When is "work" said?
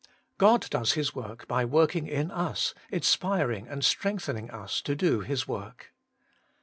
1.13-1.47, 5.47-5.93